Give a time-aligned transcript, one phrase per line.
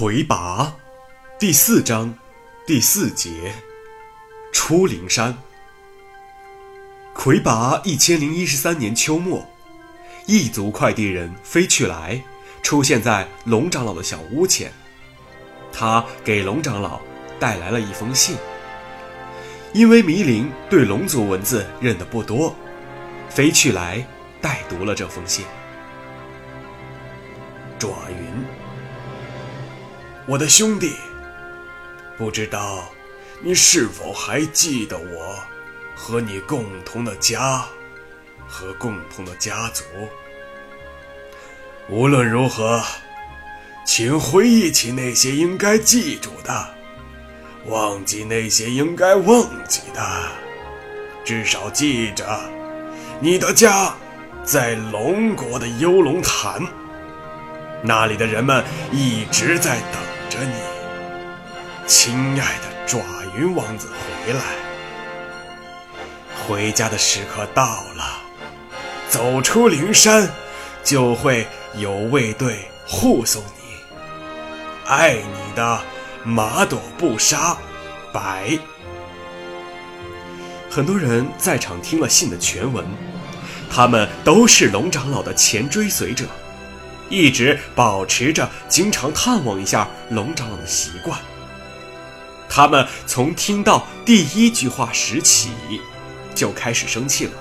[0.00, 0.76] 魁拔
[1.40, 2.14] 第四章
[2.64, 3.52] 第四节
[4.52, 5.36] 出灵山。
[7.12, 9.44] 魁拔一千零一十三年秋末，
[10.24, 12.22] 异族快递人飞去来
[12.62, 14.72] 出现在龙长老的小屋前，
[15.72, 17.00] 他给龙长老
[17.40, 18.36] 带来了一封信。
[19.72, 22.54] 因为迷灵对龙族文字认得不多，
[23.28, 24.06] 飞去来
[24.40, 25.44] 代读了这封信。
[27.80, 28.27] 爪云，
[30.28, 30.92] 我的兄弟，
[32.18, 32.90] 不知道
[33.40, 35.42] 你是否还记得我
[35.96, 37.64] 和你共同的家
[38.46, 39.84] 和共同的家族？
[41.88, 42.84] 无论如何，
[43.86, 46.74] 请回忆起那些应该记住的。
[47.64, 50.28] 忘记那些应该忘记的，
[51.24, 52.38] 至少记着，
[53.18, 53.94] 你的家
[54.44, 56.60] 在龙国的幽龙潭，
[57.82, 60.54] 那里的人们一直在等着你，
[61.86, 63.00] 亲爱的爪
[63.36, 64.40] 云王子回来。
[66.46, 68.20] 回家的时刻到了，
[69.08, 70.28] 走出灵山，
[70.82, 73.50] 就会有卫队护送你。
[74.86, 75.80] 爱你的。
[76.24, 77.56] 马朵布沙，
[78.12, 78.58] 白。
[80.68, 82.84] 很多人在场听了信的全文，
[83.70, 86.26] 他们都是龙长老的前追随者，
[87.08, 91.18] 一直保持着经常探望一下龙长老的习惯。
[92.48, 95.50] 他们从听到第一句话时起，
[96.34, 97.32] 就开始生气了。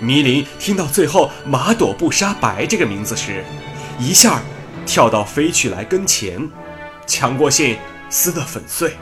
[0.00, 3.44] 迷林听到最后“马朵布沙白”这个名字时，
[3.98, 4.42] 一下
[4.84, 6.50] 跳到飞去来跟前。
[7.06, 7.78] 抢过信，
[8.10, 8.96] 撕得粉碎。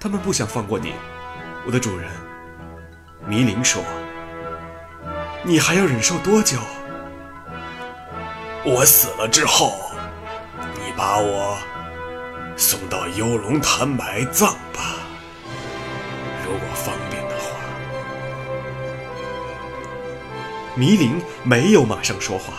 [0.00, 0.92] 他们不想放过你，
[1.66, 2.10] 我的主人。
[3.28, 3.82] 迷林说
[5.44, 6.58] ：“你还要忍受多久？
[8.66, 9.74] 我死了之后，
[10.76, 11.58] 你把我
[12.56, 14.96] 送到幽龙潭埋葬吧，
[16.42, 17.50] 如果方便的话。”
[20.74, 22.54] 迷灵没有马上说话。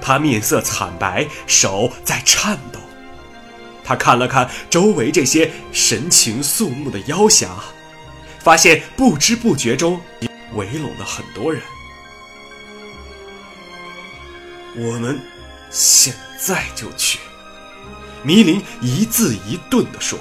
[0.00, 2.78] 他面色惨白，手在颤抖。
[3.82, 7.48] 他看了看周围这些神情肃穆的妖侠，
[8.38, 10.00] 发现不知不觉中
[10.52, 11.60] 围拢了很多人。
[14.76, 15.20] 我们
[15.70, 17.18] 现在就去。
[18.22, 20.18] 迷林一字一顿地说：“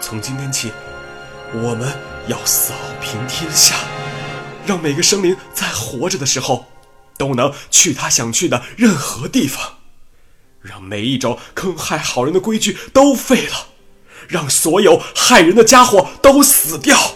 [0.00, 0.72] 从今天起，
[1.52, 1.92] 我们
[2.26, 3.76] 要扫平天下，
[4.66, 6.66] 让每个生灵在活着的时候。”
[7.18, 9.78] 都能去他想去的任何地方，
[10.60, 13.68] 让每一种坑害好人的规矩都废了，
[14.28, 17.14] 让所有害人的家伙都死掉。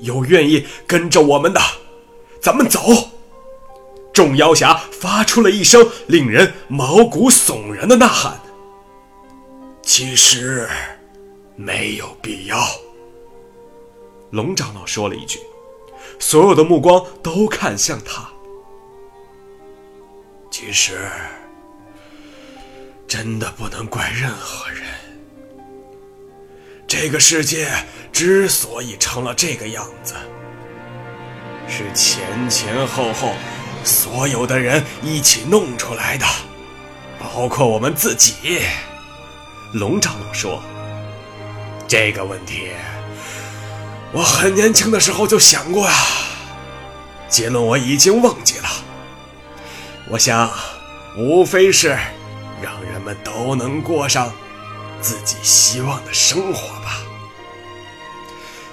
[0.00, 1.60] 有愿意跟着我们的，
[2.42, 3.21] 咱们走！
[4.12, 8.40] 众妖侠发出了一声令人毛骨悚然的呐喊。
[9.82, 10.68] 其实，
[11.56, 12.56] 没有必要。
[14.30, 15.38] 龙长老说了一句，
[16.18, 18.28] 所有的目光都看向他。
[20.50, 21.08] 其实，
[23.08, 24.82] 真的不能怪任何人。
[26.86, 27.68] 这个世界
[28.12, 30.14] 之所以成了这个样子，
[31.66, 33.32] 是前前后后
[33.84, 36.26] 所有的人一起弄出来的，
[37.18, 38.62] 包括我们自己。
[39.72, 40.62] 龙长老说
[41.88, 42.68] ：“这个问题，
[44.12, 45.94] 我很年轻的时候就想过啊，
[47.28, 48.68] 结论我已经忘记了。”
[50.08, 50.50] 我想，
[51.16, 51.96] 无非是
[52.60, 54.30] 让人们都能过上
[55.00, 56.98] 自己希望的生活吧。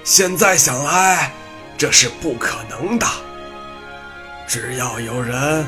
[0.04, 1.32] 现在想来，
[1.78, 3.08] 这是不可能的。
[4.50, 5.64] 只要有人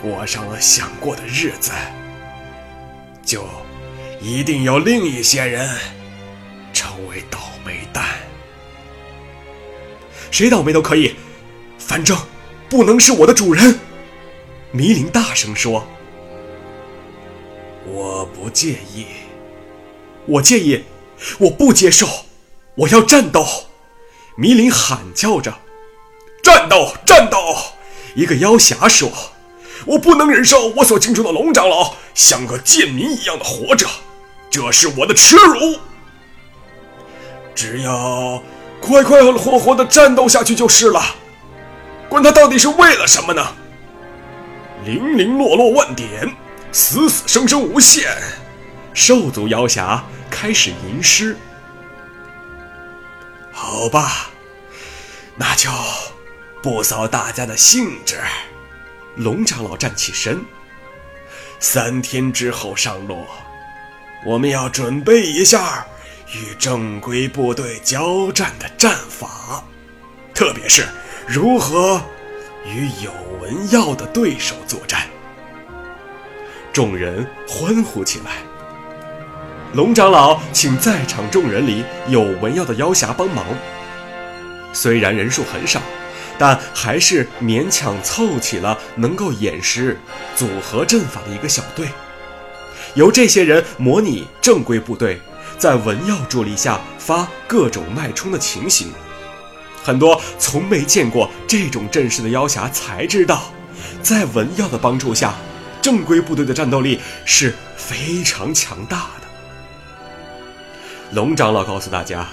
[0.00, 1.72] 过上了想过的日子，
[3.22, 3.44] 就
[4.18, 5.68] 一定有另一些人
[6.72, 8.02] 成为倒霉蛋。
[10.30, 11.16] 谁倒霉都可以，
[11.78, 12.16] 反正
[12.70, 13.78] 不能是我的主人。
[14.72, 15.86] 迷林大声说
[17.84, 19.04] ：“我不介意，
[20.24, 20.82] 我介意，
[21.38, 22.08] 我不接受，
[22.74, 23.46] 我要战斗！”
[24.34, 25.52] 迷林喊叫着
[26.42, 27.36] ：“战斗，战斗！”
[28.18, 29.12] 一个妖侠说
[29.86, 33.86] ：“我不能忍受我所敬重的龙长老像个贱民一样的活着，
[34.50, 35.78] 这是我的耻辱。
[37.54, 38.42] 只要
[38.80, 41.00] 快快活活的战斗下去就是了，
[42.08, 43.54] 管他到底是为了什么呢？”
[44.84, 46.28] 零零落落万点，
[46.72, 48.10] 死死生生无限。
[48.94, 51.36] 兽族妖侠开始吟诗。
[53.52, 54.30] 好吧，
[55.36, 55.70] 那就
[56.62, 58.16] 不扫大家的兴致。
[59.16, 60.40] 龙长老站起身，
[61.58, 63.24] 三天之后上路。
[64.26, 65.86] 我们要准备一下
[66.34, 69.62] 与正规部队交战的战法，
[70.34, 70.86] 特别是
[71.26, 72.00] 如何
[72.66, 75.06] 与有文耀的对手作战。
[76.72, 78.32] 众人欢呼起来。
[79.74, 83.44] 龙长老请在场众人里有文耀的妖侠帮忙，
[84.72, 85.80] 虽然人数很少，
[86.38, 89.98] 但还是勉强凑起了能够演示
[90.36, 91.88] 组合阵法的一个小队。
[92.94, 95.20] 由这些人模拟正规部队
[95.58, 98.92] 在文耀助力下发各种脉冲的情形。
[99.82, 103.52] 很多从没见过这种阵势的妖侠才知道，
[104.02, 105.34] 在文耀的帮助下，
[105.80, 109.28] 正规部队的战斗力是非常强大的。
[111.12, 112.26] 龙长老告诉大家，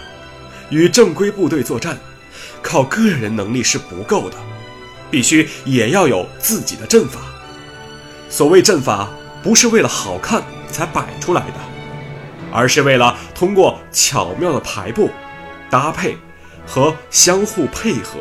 [0.69, 1.98] 与正规部队作战，
[2.66, 4.36] 靠个人能力是不够的，
[5.12, 7.20] 必须也要有自己的阵法。
[8.28, 9.08] 所谓阵法，
[9.44, 11.60] 不是为了好看才摆出来的，
[12.52, 15.12] 而是为了通过巧妙的排布、
[15.70, 16.18] 搭配
[16.66, 18.18] 和相互配合，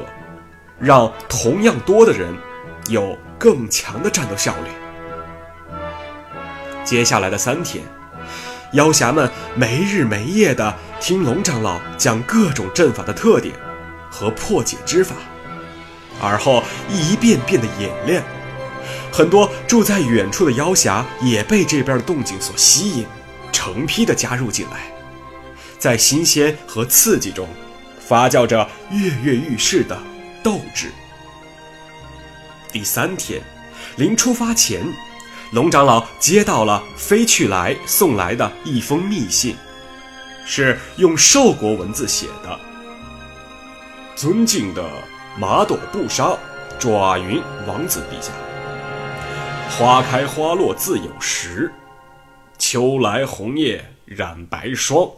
[0.79, 2.29] 让同样多的人
[2.89, 5.73] 有更强的战斗效率。
[6.85, 7.83] 接下来的三天。
[8.73, 13.55] 妖侠们没日没夜地听龙长老讲各种阵法的特点
[14.15, 15.17] 和破解之法，
[16.23, 18.23] 而后一遍遍的演练。
[19.11, 23.05] 很多住在远处的妖侠也被这边的动静所吸引，
[23.51, 24.93] 成批的加入进来，
[25.81, 27.49] 在新鲜和刺激中
[27.99, 30.01] 发酵着跃跃欲试的
[30.45, 30.93] 斗志。
[32.71, 33.43] 第三天，
[33.97, 34.81] 临出发前。
[35.51, 39.57] 龙长老接到了飞去来送来的一封密信，
[40.47, 42.74] 是用兽国文字写的。
[44.17, 44.85] 尊敬的
[45.37, 46.39] 马朵布沙
[46.79, 48.33] 爪云王子陛下，
[49.69, 51.73] 花开花落自有时，
[52.57, 55.11] 秋来红叶染白霜。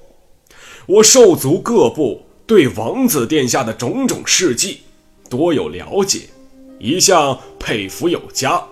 [0.87, 4.81] 我兽族各部对王子殿下的种种事迹
[5.29, 6.31] 多有了解，
[6.79, 8.63] 一向佩服有加。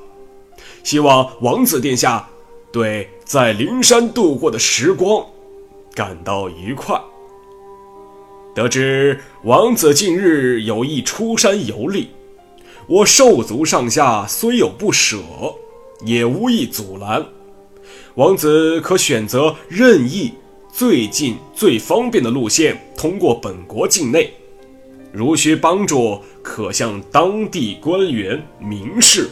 [0.82, 2.26] 希望王子殿下
[2.72, 5.26] 对在灵山度过的时光
[5.94, 6.98] 感到愉快。
[8.54, 12.10] 得知王子近日有意出山游历，
[12.86, 15.18] 我兽族上下虽有不舍，
[16.04, 17.26] 也无意阻拦。
[18.14, 20.32] 王子可选择任意
[20.72, 24.32] 最近最方便的路线通过本国境内。
[25.12, 29.30] 如需帮助，可向当地官员明示。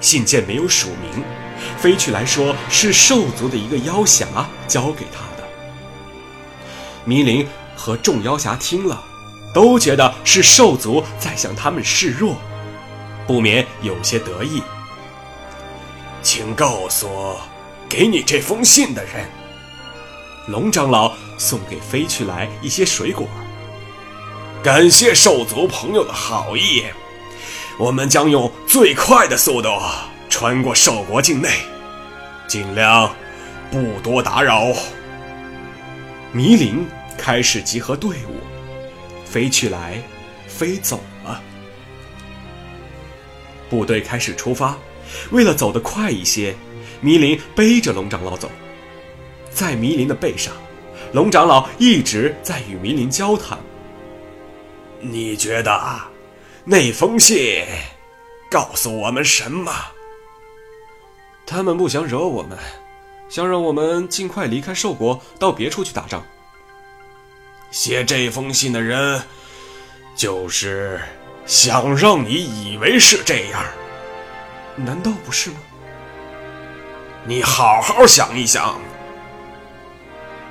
[0.00, 1.22] 信件没有署名，
[1.76, 5.46] 飞去来说是兽族的一个妖侠交给他的。
[7.04, 7.46] 迷灵
[7.82, 9.02] 和众妖侠听了，
[9.52, 12.36] 都觉得是兽族在向他们示弱，
[13.26, 14.62] 不免有些得意。
[16.22, 17.08] 请告诉
[17.88, 19.28] 给你这封信的人，
[20.46, 23.26] 龙长老送给飞去来一些水果，
[24.62, 26.84] 感谢兽族朋友的好意。
[27.80, 29.68] 我们将用最快的速度
[30.30, 31.48] 穿过兽国境内，
[32.46, 33.12] 尽量
[33.72, 34.68] 不多打扰。
[36.30, 36.86] 迷林
[37.16, 38.40] 开始集合队伍，
[39.24, 40.02] 飞去来，
[40.46, 41.42] 飞走了。
[43.70, 44.76] 部队开始出发，
[45.30, 46.54] 为了走得快一些，
[47.00, 48.50] 迷林背着龙长老走，
[49.50, 50.52] 在迷林的背上，
[51.12, 53.58] 龙长老一直在与迷林交谈。
[55.00, 56.00] 你觉得？
[56.64, 57.64] 那封信
[58.50, 59.72] 告诉我们什么？
[61.44, 62.56] 他们不想惹我们，
[63.28, 66.24] 想让我们尽快离开兽国，到别处去打仗。
[67.72, 69.22] 写这封信的人，
[70.14, 71.00] 就是
[71.46, 73.64] 想让你以为是这样，
[74.76, 75.56] 难道不是吗？
[77.24, 78.78] 你好好想一想。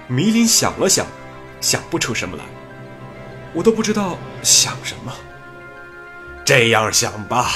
[0.07, 1.05] 迷林想了想，
[1.61, 2.43] 想不出什么来。
[3.53, 5.13] 我都不知道想什么。
[6.43, 7.51] 这样想吧，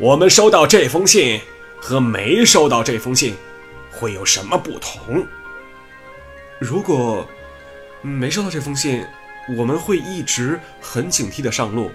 [0.00, 1.38] 我们收到这封信
[1.78, 3.36] 和没收到这封信
[3.92, 5.26] 会有什么不同？
[6.58, 7.28] 如果
[8.04, 9.02] 没收到这封信，
[9.56, 11.90] 我们会一直很警惕的上路，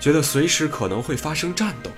[0.00, 1.90] 觉得随时可能会发生战斗。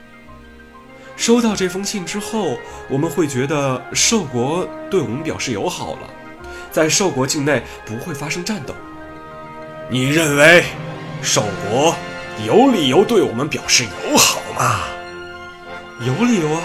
[1.16, 2.58] 收到这封信之后，
[2.88, 6.10] 我们会觉得兽国对我们表示友好了，
[6.72, 8.74] 在兽国境内不会发生战斗。
[9.88, 10.64] 你认为
[11.22, 11.94] 兽国？
[12.44, 14.80] 有理由对我们表示友好吗？
[16.00, 16.60] 有理由啊！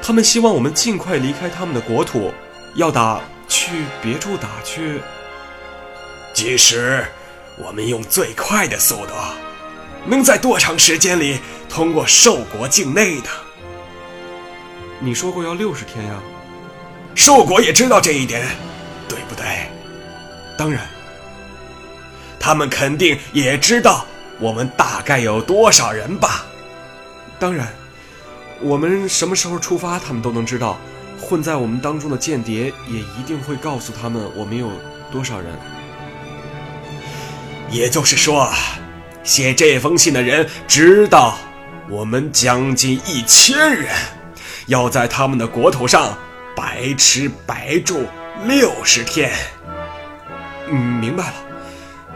[0.00, 2.32] 他们希望我们尽快离开他们的国土，
[2.76, 5.02] 要打去别处打去。
[6.34, 7.06] 即使
[7.56, 9.12] 我们用最快的速度，
[10.04, 11.38] 能在多长时间里
[11.68, 13.28] 通过兽国境内的？
[14.98, 16.20] 你说过要六十天呀。
[17.14, 18.44] 兽国也知道这一点，
[19.08, 19.44] 对不对？
[20.58, 20.84] 当然。
[22.40, 24.04] 他们肯定也知道
[24.40, 26.44] 我们大概有多少人吧？
[27.38, 27.72] 当然。
[28.60, 30.76] 我们什么时候出发，他们都能知道。
[31.20, 34.68] 混在我们当中的间谍也一定会告诉他们我们有
[35.12, 35.56] 多少人。
[37.70, 38.50] 也就是说，
[39.22, 41.36] 写这封信的人知道
[41.88, 43.88] 我们将近一千人
[44.66, 46.16] 要在他们的国土上
[46.54, 48.06] 白吃白住
[48.44, 49.30] 六十天。
[50.68, 51.34] 嗯，明白了。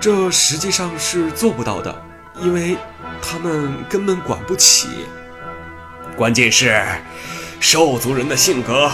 [0.01, 2.03] 这实际上是做不到的，
[2.41, 2.77] 因为
[3.21, 4.89] 他们根本管不起。
[6.17, 6.81] 关键是，
[7.59, 8.91] 兽族人的性格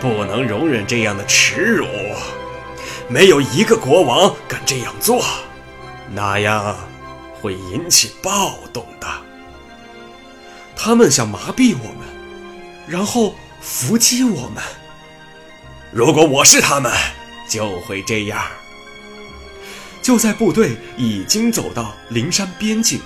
[0.00, 1.86] 不能容忍这样的耻辱。
[3.08, 5.24] 没有一个国王敢这样做，
[6.12, 6.76] 那样
[7.40, 9.06] 会引起暴动的。
[10.76, 12.06] 他们想麻痹我们，
[12.86, 14.62] 然后伏击我们。
[15.92, 16.92] 如果我是他们，
[17.48, 18.40] 就会这样。
[20.02, 23.00] 就在部队已经走到灵山边境。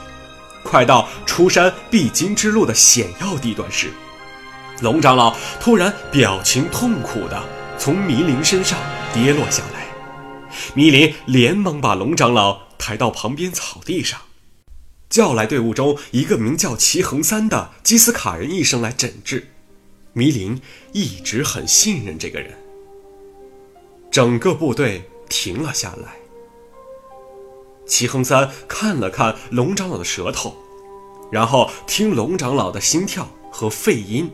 [0.65, 3.93] 快到出山必经之路的险要地段时，
[4.81, 7.43] 龙长老突然表情痛苦的
[7.77, 8.79] 从迷林身上
[9.13, 9.83] 跌落下来。
[10.75, 14.21] 迷林连忙把龙长老抬到旁边草地上，
[15.09, 19.47] 叫来队伍中一个名叫齐恒三的基斯卡人医生来诊治。
[20.15, 20.61] 迷林
[20.93, 22.59] 一直很信任这个人。
[24.11, 26.17] 整个部队停了下来。
[27.87, 30.57] 齐恒三看了看龙长老的舌头，
[31.31, 34.29] 然后听龙长老的心跳和肺音。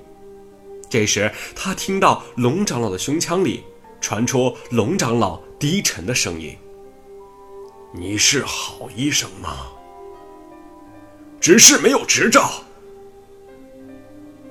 [0.88, 3.62] 这时，他听到龙长老的胸腔里
[4.00, 6.56] 传出龙长老低沉的声音
[7.90, 9.66] ：“你是好医生吗？
[11.40, 12.50] 只是没有执照。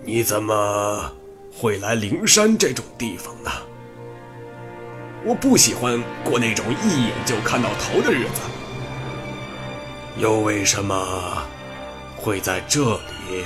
[0.03, 1.11] 你怎么
[1.53, 3.51] 会来灵山这种地方呢？
[5.23, 8.41] 我不喜欢过那种一眼就看到头的日子。”
[10.17, 11.43] 又为什么
[12.15, 12.95] 会在这
[13.29, 13.43] 里？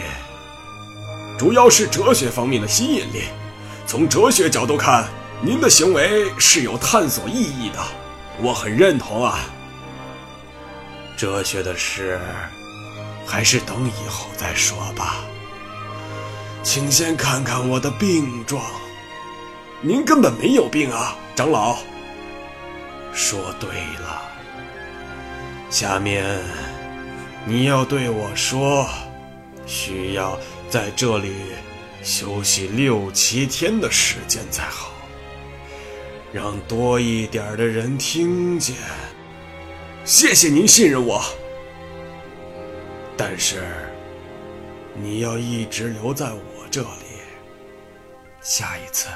[1.37, 3.23] 主要是哲学方面的吸引力。
[3.85, 5.09] 从哲学角度看，
[5.41, 7.79] 您的行为是有探索意义的，
[8.41, 9.39] 我很认同啊。
[11.21, 12.19] 哲学的事，
[13.27, 15.23] 还是等以后再说吧。
[16.63, 18.59] 请先看看我的病状。
[19.81, 21.77] 您根本没有病啊，长老。
[23.13, 24.19] 说对了。
[25.69, 26.39] 下面，
[27.45, 28.89] 你要对我说，
[29.67, 30.39] 需要
[30.71, 31.35] 在这里
[32.01, 34.91] 休息六七天的时间才好，
[36.33, 38.75] 让多一点的人听见。
[40.03, 41.23] 谢谢您信任我，
[43.15, 43.61] 但是
[44.95, 46.87] 你要一直留在我这里。
[48.41, 49.07] 下一次，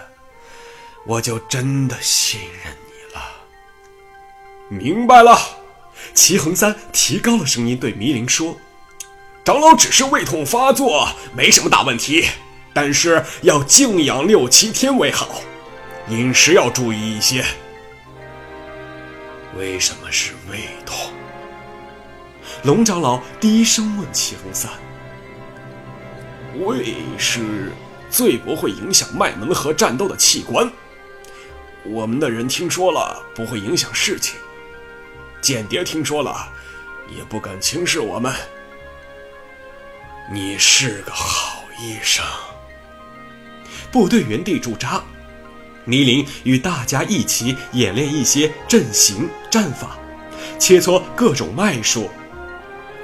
[1.07, 3.21] 我就真的信任你了。
[4.69, 5.35] 明白了。
[6.13, 8.55] 齐恒三提高了声音对迷灵说
[9.43, 12.27] ：“长老只是胃痛发作，没什么大问题，
[12.75, 15.41] 但是要静养六七天为好，
[16.09, 17.43] 饮食要注意一些。”
[19.57, 21.13] 为什么是胃痛？
[22.63, 24.69] 龙长老低声问齐恒三
[26.65, 27.71] ：“胃是
[28.09, 30.69] 最不会影响脉门和战斗的器官，
[31.85, 34.35] 我们的人听说了不会影响事情。”
[35.41, 36.51] 间谍听说了，
[37.15, 38.33] 也不敢轻视我们。
[40.31, 42.25] 你是个好医生。
[43.91, 45.01] 部队原地驻扎，
[45.85, 49.97] 迷林与大家一起演练一些阵型战法，
[50.59, 52.09] 切磋各种脉术。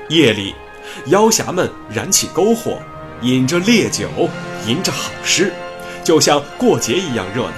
[0.10, 0.54] 夜里，
[1.06, 2.80] 妖侠们燃起篝火，
[3.22, 4.10] 饮着烈酒，
[4.68, 5.54] 吟着好诗，
[6.04, 7.54] 就像过节一样热闹。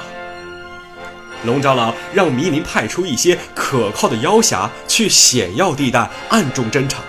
[1.45, 6.99] 龙长老让迷林派出一些可靠的妖侠去险要地带暗中侦查，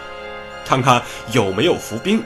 [0.64, 1.02] 看看
[1.32, 2.22] 有没有伏兵。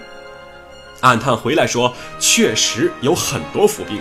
[1.00, 4.00] 暗探回来说，确实有很多伏兵。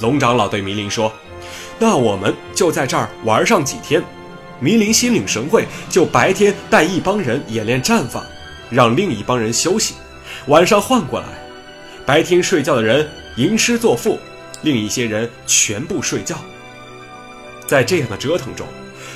[0.00, 1.12] 龙长老对迷林说
[1.78, 4.02] ：“那我们就在这儿玩上几天。”
[4.60, 8.22] 迷林心领神会，就白天带一帮人演练战法，
[8.68, 9.94] 让另一帮人休息，
[10.48, 11.26] 晚上换过来。
[12.04, 14.18] 白天睡觉的人吟诗作赋。
[14.62, 16.36] 另一些人全部睡觉。
[17.66, 18.66] 在这样的折腾中，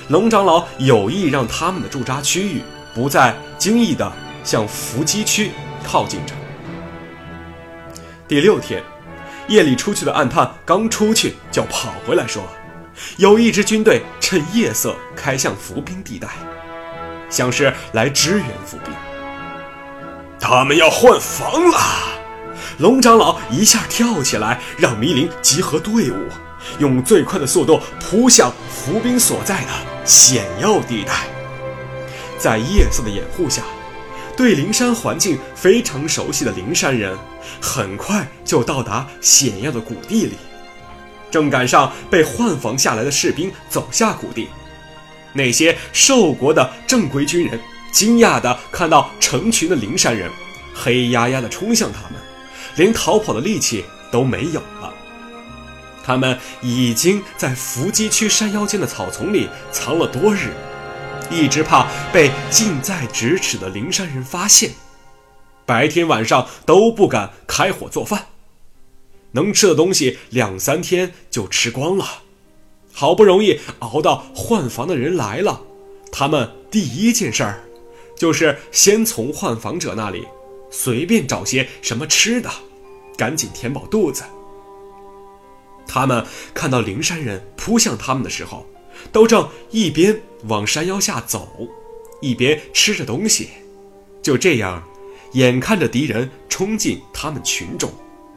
[0.09, 2.63] 龙长老有意让他们的驻扎区域
[2.95, 4.11] 不再轻易地
[4.43, 5.51] 向伏击区
[5.83, 6.33] 靠近着。
[8.27, 8.83] 第六天，
[9.49, 12.43] 夜里出去的暗探刚出去就跑回来说，
[13.17, 16.29] 有一支军队趁夜色开向伏兵地带，
[17.29, 18.95] 像是来支援伏兵。
[20.41, 21.79] 他们要换防了，
[22.79, 26.17] 龙长老一下跳起来，让迷灵集合队伍，
[26.79, 29.69] 用最快的速度扑向伏兵所在的
[30.05, 31.13] 险要地带。
[32.39, 33.63] 在夜色的掩护下，
[34.37, 37.17] 对灵山环境非常熟悉的灵山人，
[37.61, 40.35] 很快就到达险要的谷地里。
[41.31, 44.49] 正赶上被换防下来的士兵走下谷地，
[45.33, 47.59] 那些寿国的正规军人
[47.93, 50.31] 惊讶地看到成群的灵山人，
[50.73, 52.21] 黑压压地冲向他们，
[52.77, 54.93] 连逃跑的力气都没有了。
[56.05, 60.53] 他们已经在伏击区山腰间的草丛里藏了多日，
[61.31, 64.71] 一直怕被近在咫尺的灵山人发现，
[65.67, 68.27] 白天晚上都不敢开火做饭。
[69.33, 72.23] 能吃的东西两三天就吃光了，
[72.93, 75.63] 好不容易熬到换房的人来了，
[76.13, 77.65] 他们第一件事儿，
[78.17, 80.25] 就是先从换房者那里
[80.71, 82.49] 随便找些什么吃的，
[83.17, 84.23] 赶紧填饱肚子。
[85.87, 88.65] 他们看到灵山人扑向他们的时候，
[89.11, 91.69] 都正一边往山腰下走，
[92.21, 93.49] 一边吃着东西，
[94.23, 94.83] 就这样，
[95.35, 97.93] 眼看着敌人冲进他们群中。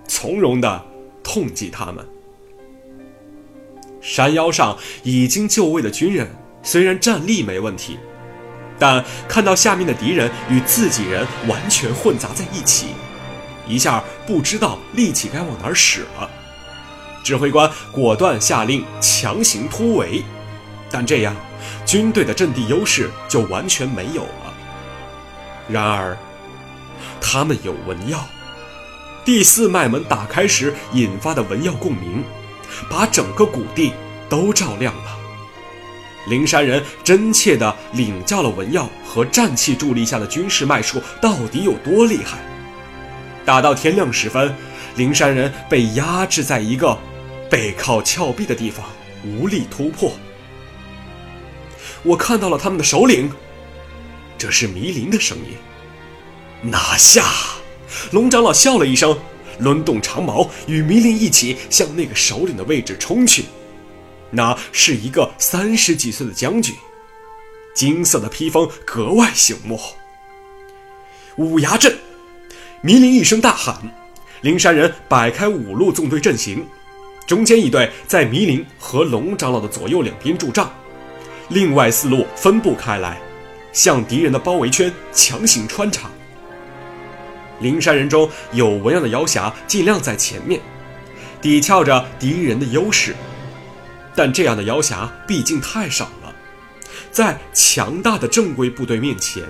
[0.08, 0.86] 从容地
[1.24, 2.08] 痛击他们。
[4.00, 6.30] 山腰上已经就位的军人
[6.64, 8.00] 虽然站立没问题，
[8.80, 12.88] 但看到下面的敌人与自己人完全混杂在一起，
[13.68, 16.30] 一下不知道力气该往哪儿使了。
[17.22, 20.24] 指挥官果断下令强行突围，
[20.90, 21.36] 但这样
[21.86, 24.54] 军队的阵地优势就完全没有了。
[25.68, 26.18] 然而，
[27.22, 28.26] 他们有文药。
[29.26, 32.24] 第四脉门打开时引发的文耀共鸣，
[32.90, 33.94] 把整个谷地
[34.30, 35.18] 都照亮了。
[36.28, 42.38] 灵山人真切地领教了文耀和战气助力下的军事脉术到底有多厉害。
[43.46, 44.54] 打到天亮时分，
[44.96, 46.98] 灵山人被压制在一个
[47.50, 48.86] 背靠峭壁的地方，
[49.26, 50.12] 无力突破。
[52.04, 53.32] 我看到了他们的首领，
[54.38, 55.56] 这是迷林的声音。
[56.62, 57.26] 拿下！
[58.12, 59.18] 龙长老笑了一声，
[59.60, 63.46] 抡动长矛，与迷林一起向那个首领的位置冲去。
[64.30, 66.76] 那是一个三十几岁的将军，
[67.74, 69.80] 金色的披风格外醒目。
[71.38, 71.98] 五牙阵！
[72.82, 73.76] 迷林一声大喊，
[74.42, 76.66] 灵山人摆开五路纵队阵型，
[77.26, 80.72] 中间一队在迷林和龙长老的左右两边驻帐，
[81.50, 83.18] 另外四路分布开来，
[83.72, 86.10] 向敌人的包围圈强行穿插。
[87.60, 90.62] 灵山人中有文样的妖侠尽量在前面，
[91.42, 93.16] 抵撬着敌人的优势，
[94.16, 96.34] 但这样的妖侠毕竟太少了，
[97.12, 99.44] 在强大的正规部队面前，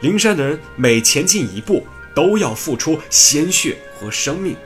[0.00, 4.56] 灵山人每前进一步都要付出鲜血和生命。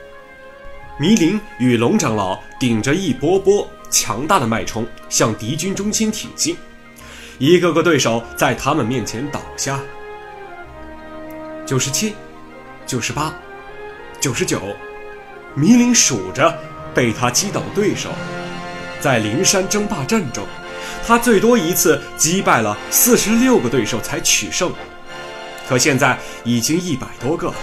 [1.01, 6.55] 迷灵与龙长老顶着一波波强大的脉冲向敌军中心挺进，
[7.39, 9.81] 一个个对手在他们面前倒下。
[11.65, 12.15] 九十七。
[12.87, 13.33] 九十八，
[14.21, 14.61] 九十九，
[15.55, 16.57] 迷林数着
[16.95, 18.11] 被他击倒的对手，
[19.01, 20.47] 在灵山争霸战中，
[21.07, 24.73] 他最多一次击败了四十六个对手才取胜，
[25.69, 27.55] 可现在已经一百多个了，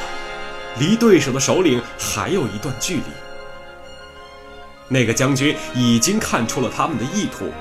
[0.79, 3.03] 离对手的首领还有一段距离。
[4.87, 7.51] 那个将军已经看出了他们的意图，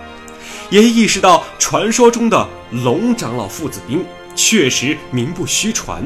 [0.70, 4.02] 也意识到传说中的龙长老父子兵
[4.34, 6.02] 确实名不虚传。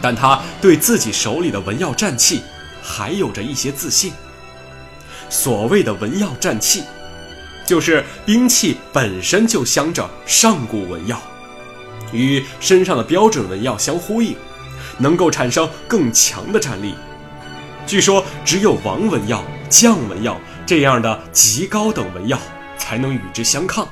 [0.00, 2.42] 但他对自己手里的文耀战器
[2.82, 4.12] 还有着一些自信。
[5.28, 6.84] 所谓的文耀战器，
[7.66, 11.20] 就是兵器本身就镶着上古文耀，
[12.12, 14.34] 与身上的标准文耀相呼应，
[14.98, 16.94] 能够产生更强的战力。
[17.86, 22.38] 据说只有王文耀、将文耀这样的极高等文耀
[22.76, 23.88] 才能与之相抗。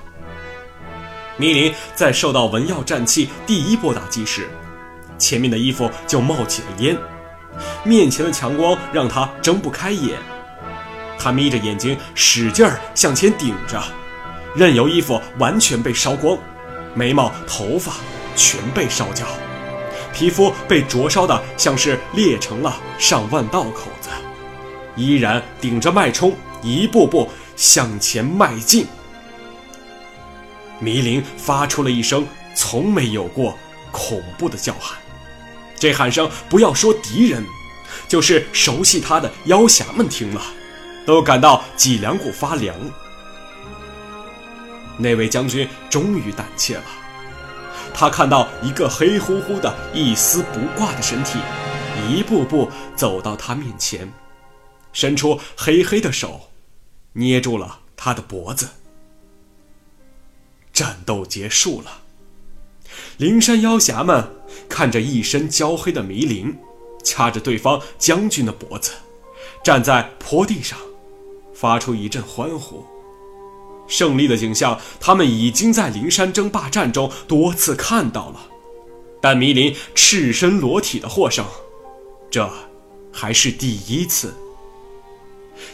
[1.37, 4.49] 迷林在受到文耀战器第一波打击时。
[5.19, 6.97] 前面的衣服就冒起了烟，
[7.85, 10.19] 面前的强光让他睁不开眼，
[11.19, 13.83] 他眯着眼睛使劲儿向前顶着，
[14.55, 16.39] 任由衣服完全被烧光，
[16.95, 17.93] 眉毛、头发
[18.37, 19.27] 全被烧焦，
[20.15, 24.09] 皮肤被灼烧的像是裂成了上万道口子，
[24.95, 28.87] 依然顶着脉冲一步步向前迈进。
[30.81, 33.59] 迷灵发出了一声从没有过
[33.91, 34.97] 恐怖的叫喊。
[35.79, 37.45] 这喊声，不要说敌人，
[38.09, 40.43] 就是熟悉他的妖侠们听了，
[41.07, 42.77] 都感到脊梁骨发凉。
[44.97, 46.85] 那位将军终于胆怯了，
[47.95, 51.39] 他看到一个黑乎乎的、一丝不挂的身体，
[52.09, 54.13] 一步步走到他面前，
[54.93, 56.51] 伸出黑黑的手，
[57.13, 58.69] 捏住了他的脖子。
[60.73, 62.03] 战斗结束了，
[63.19, 64.25] 灵山妖侠们
[64.69, 66.57] 看着一身焦黑的迷灵，
[67.03, 68.93] 掐着对方将军的脖子，
[69.65, 70.79] 站在坡地上，
[71.53, 72.85] 发出一阵欢呼。
[73.89, 78.41] 胜利的景象，他们已经在灵山争霸战中多次看到了，
[79.21, 81.45] 但迷林赤身裸体的获胜，
[82.31, 82.49] 这
[83.13, 84.33] 还是第一次。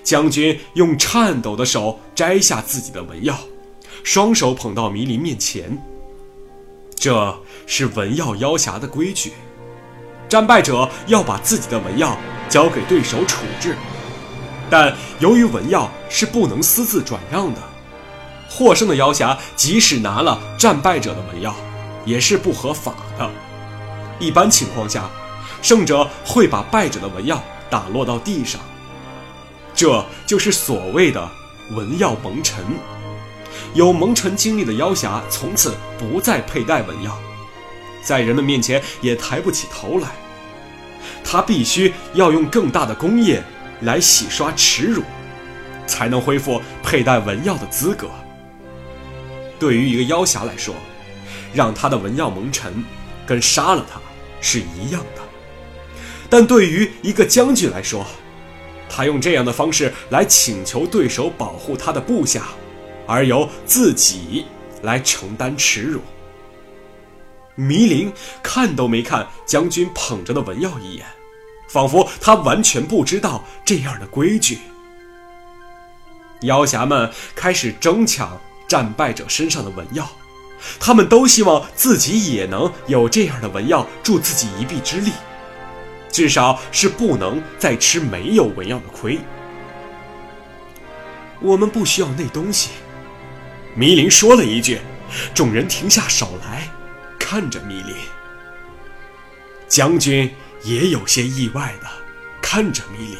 [0.02, 3.38] 将军用颤抖的手摘下自己的文药。
[4.02, 5.78] 双手捧到迷林面前。
[7.04, 9.34] 这是文耀妖侠的规矩，
[10.26, 12.16] 战败者要把自己的文耀
[12.48, 13.76] 交给对手处置，
[14.70, 17.60] 但由于文耀是不能私自转让的，
[18.48, 21.54] 获胜的妖侠即使拿了战败者的文耀，
[22.06, 23.30] 也是不合法的。
[24.18, 25.10] 一般情况下，
[25.60, 27.38] 胜者会把败者的文耀
[27.68, 28.58] 打落到地上，
[29.74, 31.30] 这就是所谓的
[31.72, 32.64] 文耀蒙尘。
[33.74, 37.18] 有蒙尘经历的妖侠从此不再佩戴文耀，
[38.02, 40.08] 在人们面前也抬不起头来。
[41.24, 43.42] 他必须要用更大的功业
[43.80, 45.02] 来洗刷耻辱，
[45.88, 48.08] 才能恢复佩戴文耀的资格。
[49.58, 50.74] 对于一个妖侠来说，
[51.52, 52.84] 让他的文耀蒙尘，
[53.26, 53.98] 跟杀了他
[54.40, 55.22] 是一样的；
[56.30, 58.06] 但对于一个将军来说，
[58.88, 62.46] 他用这样的方式来请求对手保护他的部下。
[63.06, 64.46] 而由自己
[64.82, 66.00] 来承担耻辱。
[67.56, 68.12] 迷灵
[68.42, 71.06] 看都没看将军捧着的文耀一眼，
[71.68, 74.58] 仿佛他完全不知道这样的规矩。
[76.40, 80.10] 妖侠们开始争抢战败者身上的文耀，
[80.80, 85.12] 他们都希望自己也能有这样的文耀助自己一臂之力，
[86.10, 89.18] 至少是不能再吃没有文耀的亏。
[91.40, 92.70] 我们不需要那东西。
[93.74, 94.80] 迷林说了一句，
[95.34, 96.68] 众人停下手来，
[97.18, 97.96] 看着迷林。
[99.68, 100.32] 将军
[100.62, 101.88] 也有些意外的
[102.40, 103.18] 看着迷林。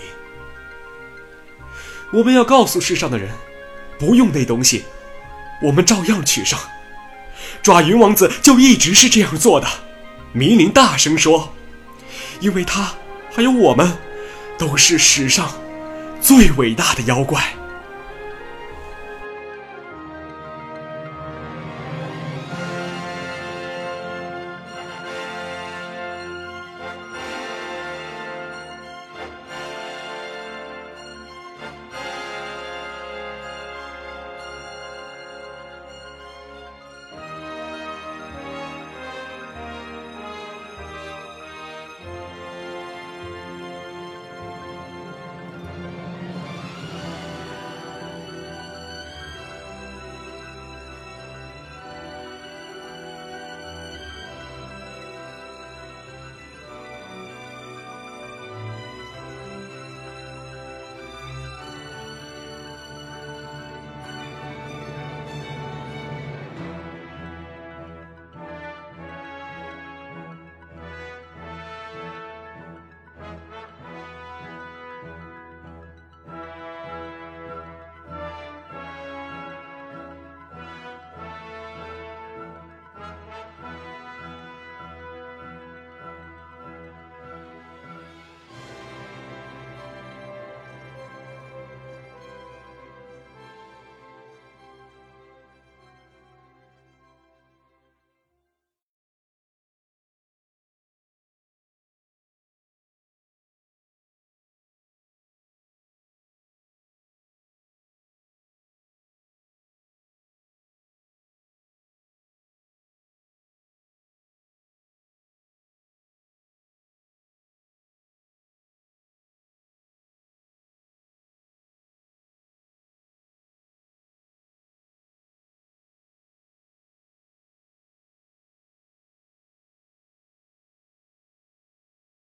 [2.12, 3.30] 我们要告诉世上的人，
[3.98, 4.84] 不用那东西，
[5.60, 6.56] 我们照样取胜。
[7.60, 9.66] 抓云王子就一直是这样做的。
[10.32, 11.52] 迷林大声说
[12.38, 12.94] ：“因为他
[13.34, 13.96] 还有我们，
[14.56, 15.52] 都是史上
[16.20, 17.42] 最伟大的妖怪。”